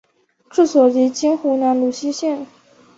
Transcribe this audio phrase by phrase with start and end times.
[0.49, 2.47] 治所即今湖南泸溪县。